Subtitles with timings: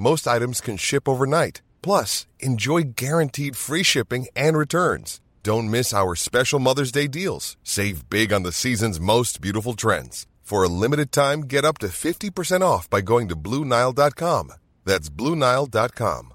[0.00, 1.60] Most items can ship overnight.
[1.82, 5.20] Plus, enjoy guaranteed free shipping and returns.
[5.42, 7.56] Don't miss our special Mother's Day deals.
[7.64, 10.28] Save big on the season's most beautiful trends.
[10.40, 14.52] For a limited time, get up to 50% off by going to BlueNile.com.
[14.84, 16.32] That's BlueNile.com.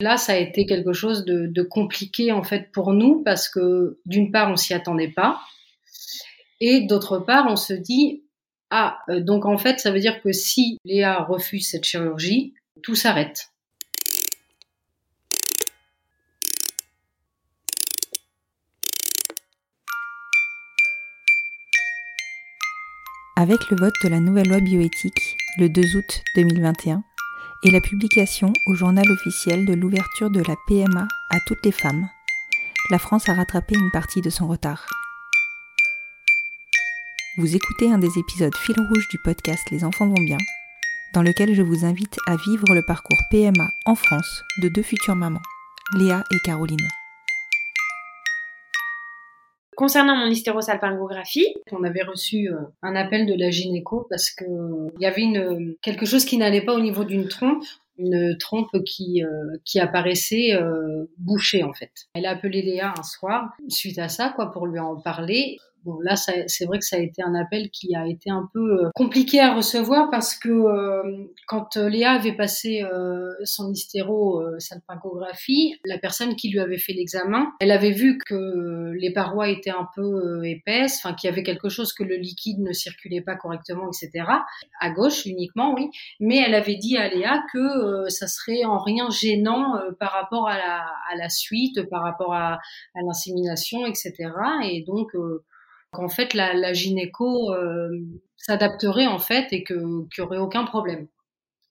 [0.00, 3.98] Là, ça a été quelque chose de, de compliqué en fait pour nous parce que
[4.06, 5.38] d'une part, on s'y attendait pas.
[6.60, 8.24] Et d'autre part, on se dit,
[8.74, 12.94] ah, euh, donc en fait, ça veut dire que si Léa refuse cette chirurgie, tout
[12.94, 13.50] s'arrête.
[23.36, 27.04] Avec le vote de la nouvelle loi bioéthique le 2 août 2021
[27.64, 32.08] et la publication au journal officiel de l'ouverture de la PMA à toutes les femmes,
[32.90, 35.01] la France a rattrapé une partie de son retard.
[37.38, 40.36] Vous écoutez un des épisodes fil rouge du podcast Les enfants vont bien,
[41.14, 45.16] dans lequel je vous invite à vivre le parcours PMA en France de deux futures
[45.16, 45.40] mamans,
[45.96, 46.86] Léa et Caroline.
[49.76, 54.90] Concernant mon hystérosalpingographie, On avait reçu euh, un appel de la gynéco parce que euh,
[54.98, 57.64] il y avait une, quelque chose qui n'allait pas au niveau d'une trompe,
[57.98, 61.92] une trompe qui, euh, apparaissait euh, bouchée en fait.
[62.14, 65.58] Elle a appelé Léa un soir suite à ça quoi pour lui en parler.
[65.84, 68.84] Bon là c'est vrai que ça a été un appel qui a été un peu
[68.84, 74.40] euh, compliqué à recevoir parce que euh, quand euh, Léa avait passé euh, son hystéro
[74.40, 74.58] euh,
[75.84, 79.88] la personne qui lui avait fait l'examen, elle avait vu que les parois étaient un
[79.94, 83.88] peu épaisses, enfin qu'il y avait quelque chose que le liquide ne circulait pas correctement,
[83.88, 84.26] etc.
[84.80, 85.90] À gauche uniquement, oui
[86.20, 90.56] mais elle avait dit à Léa que ça serait en rien gênant par rapport à
[90.56, 92.54] la, à la suite, par rapport à,
[92.94, 94.12] à l'insémination, etc.
[94.64, 95.12] Et donc
[95.92, 97.88] qu'en fait la, la gynéco euh,
[98.36, 99.74] s'adapterait en fait et que
[100.08, 101.06] qu'il y aurait aucun problème.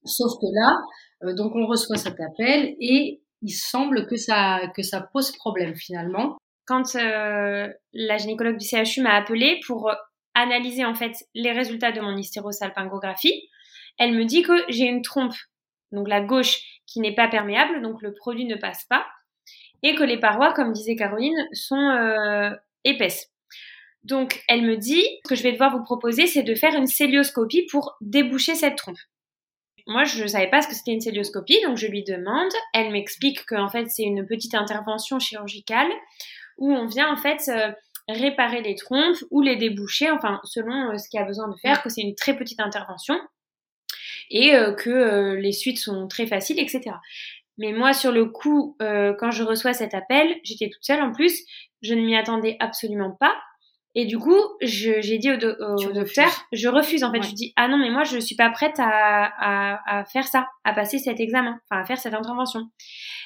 [0.06, 0.78] Sauf que là,
[1.24, 5.76] euh, donc on reçoit cet appel et il semble que ça que ça pose problème
[5.76, 6.38] finalement.
[6.66, 9.92] quand euh, la gynécologue du CHU m'a appelée pour
[10.36, 13.50] analyser en fait les résultats de mon hystérosalpingographie,
[13.98, 15.34] elle me dit que j'ai une trompe,
[15.92, 19.06] donc la gauche, qui n'est pas perméable, donc le produit ne passe pas,
[19.84, 22.52] et que les parois, comme disait Caroline, sont euh,
[22.84, 23.31] épaisses.
[24.04, 26.88] Donc elle me dit, ce que je vais devoir vous proposer, c'est de faire une
[26.88, 28.98] célioscopie pour déboucher cette trompe.
[29.88, 32.52] Moi, je ne savais pas ce que c'était une célioscopie, donc je lui demande.
[32.74, 35.90] Elle m'explique qu'en fait, c'est une petite intervention chirurgicale
[36.58, 37.72] où on vient en fait euh,
[38.08, 41.56] réparer les trompes ou les déboucher, enfin selon euh, ce qu'il y a besoin de
[41.62, 43.16] faire, que c'est une très petite intervention
[44.30, 46.96] et euh, que les suites sont très faciles, etc.
[47.58, 51.44] Mais moi, sur le coup, quand je reçois cet appel, j'étais toute seule en plus,
[51.82, 53.36] je ne m'y attendais absolument pas.
[53.94, 55.94] Et du coup, j'ai dit au, do- au Tu refuses.
[55.94, 57.20] docteur, je refuse en fait.
[57.20, 57.28] Ouais.
[57.28, 60.48] Je dis, ah non, mais moi, je suis pas prête à, à, à faire ça,
[60.64, 62.62] à passer cet examen, enfin à faire cette intervention.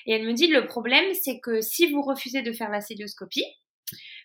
[0.07, 3.45] Et elle me dit, le problème, c'est que si vous refusez de faire la célioscopie,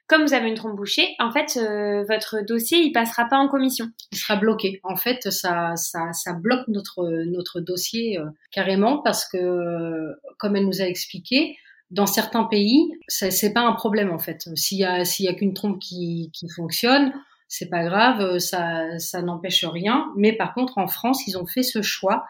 [0.07, 3.47] comme vous avez une trompe bouchée, en fait, euh, votre dossier, il passera pas en
[3.47, 3.87] commission.
[4.11, 4.81] il sera bloqué.
[4.83, 10.09] En fait, ça, ça, ça bloque notre, notre dossier euh, carrément parce que,
[10.39, 11.57] comme elle nous a expliqué,
[11.91, 14.49] dans certains pays, c'est pas un problème en fait.
[14.55, 17.13] S'il y a, qu'une trompe qui, qui fonctionne,
[17.51, 20.13] c'est pas grave, euh, ça, n'empêche rien.
[20.17, 22.25] Mais par contre, en France, ils ont fait ce choix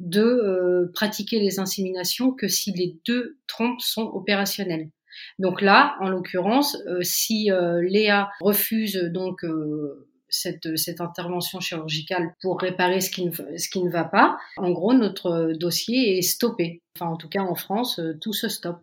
[0.00, 4.88] de euh, pratiquer les inséminations que si les deux trompes sont opérationnelles.
[5.38, 7.50] Donc là, en l'occurrence, euh, si
[7.82, 9.44] Léa refuse donc
[10.30, 10.66] cette,
[11.00, 15.52] intervention chirurgicale pour réparer ce qui, ne, ce qui ne va pas, en gros, notre
[15.52, 16.80] dossier est stoppé.
[16.96, 18.80] Enfin, en tout cas, en France, tout se stoppe.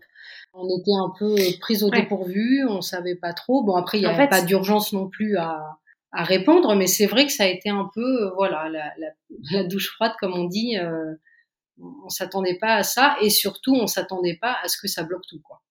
[0.53, 2.01] On était un peu pris au Ouais.
[2.01, 3.63] dépourvu, on savait pas trop.
[3.63, 5.77] Bon, après, il n'y avait fait, pas d'urgence non plus à,
[6.11, 9.07] à répondre, mais c'est vrai que ça a été un peu, euh, voilà, la, la,
[9.51, 10.77] la douche froide, comme on dit.
[10.77, 11.13] Euh,
[12.03, 15.25] on s'attendait pas à ça, et surtout, on s'attendait pas à ce que ça bloque
[15.29, 15.61] tout, quoi.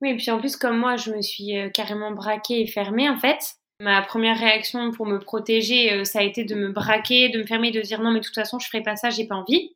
[0.00, 3.08] Oui, et puis en plus, comme moi, je me suis euh, carrément braquée et fermée,
[3.08, 3.38] en fait.
[3.80, 7.46] Ma première réaction pour me protéger, euh, ça a été de me braquer, de me
[7.46, 9.74] fermer, de dire non, mais de toute façon, je ferai pas ça, j'ai pas envie.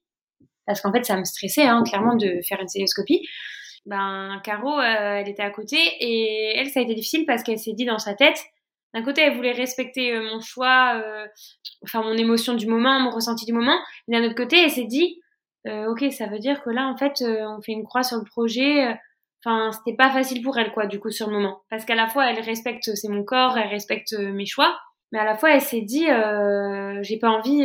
[0.65, 3.27] Parce qu'en fait, ça me stressait, hein, clairement, de faire une célioscopie.
[3.87, 4.83] Ben, Caro, euh,
[5.17, 7.99] elle était à côté et elle, ça a été difficile parce qu'elle s'est dit dans
[7.99, 8.45] sa tête,
[8.95, 11.27] d'un côté, elle voulait respecter euh, mon choix, euh,
[11.85, 13.79] enfin mon émotion du moment, mon ressenti du moment,
[14.09, 15.21] mais d'un autre côté, elle s'est dit,
[15.67, 18.19] euh, ok, ça veut dire que là, en fait, euh, on fait une croix sur
[18.19, 18.97] le projet.
[19.45, 21.63] Enfin, c'était pas facile pour elle, quoi, du coup, sur le moment.
[21.71, 24.79] Parce qu'à la fois, elle respecte, c'est mon corps, elle respecte mes choix.
[25.13, 27.63] Mais à la fois, elle s'est dit, euh, j'ai pas envie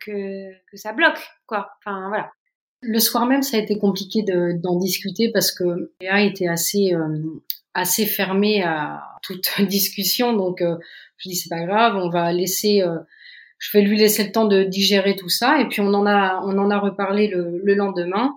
[0.00, 1.70] que, que ça bloque, quoi.
[1.80, 2.30] Enfin, voilà.
[2.80, 6.92] Le soir même, ça a été compliqué d'en discuter parce que Léa était assez
[7.74, 10.32] assez fermée à toute discussion.
[10.32, 10.62] Donc,
[11.16, 12.82] je dis c'est pas grave, on va laisser
[13.58, 15.60] je vais lui laisser le temps de digérer tout ça.
[15.60, 18.34] Et puis on en a, on en a reparlé le lendemain.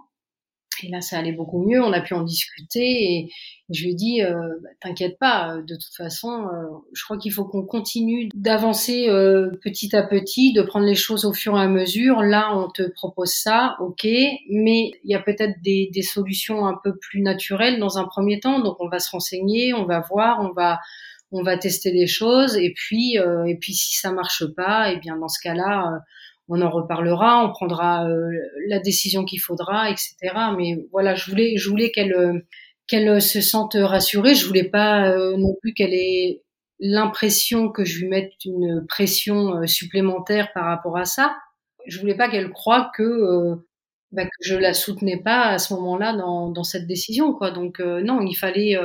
[0.84, 1.82] Et là, ça allait beaucoup mieux.
[1.82, 2.82] On a pu en discuter.
[2.82, 3.32] Et
[3.70, 5.58] je lui ai dit, euh, bah, t'inquiète pas.
[5.66, 10.54] De toute façon, euh, je crois qu'il faut qu'on continue d'avancer euh, petit à petit,
[10.54, 12.22] de prendre les choses au fur et à mesure.
[12.22, 14.06] Là, on te propose ça, ok.
[14.50, 18.40] Mais il y a peut-être des, des solutions un peu plus naturelles dans un premier
[18.40, 18.60] temps.
[18.60, 20.80] Donc, on va se renseigner, on va voir, on va
[21.32, 24.96] on va tester des choses et puis euh, et puis si ça marche pas, et
[24.96, 26.00] eh bien dans ce cas-là, euh,
[26.50, 28.30] on en reparlera, on prendra euh,
[28.68, 30.16] la décision qu'il faudra, etc.
[30.58, 32.44] Mais voilà, je voulais je voulais qu'elle
[32.88, 34.36] qu'elle se sente rassurée.
[34.36, 36.44] Je voulais pas non plus qu'elle ait
[36.80, 41.36] l'impression que je lui mette une pression supplémentaire par rapport à ça.
[41.88, 43.56] Je voulais pas qu'elle croie que
[44.12, 47.52] bah, que je la soutenais pas à ce moment-là dans, dans cette décision, quoi.
[47.52, 48.78] Donc non, il fallait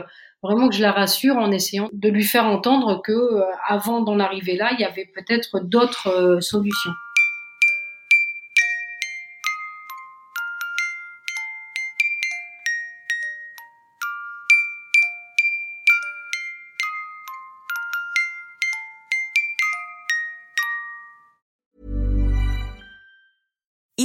[0.43, 4.21] vraiment que je la rassure en essayant de lui faire entendre que euh, avant d'en
[4.21, 6.93] arriver là, il y avait peut-être d'autres euh, solutions.